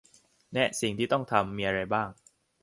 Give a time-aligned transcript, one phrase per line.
[0.53, 2.09] แนะสิ่งที่ต้องทำมีอะไรบ้าง